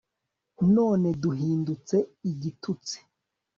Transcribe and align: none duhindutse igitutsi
none 0.75 1.07
duhindutse 1.21 1.95
igitutsi 2.31 2.97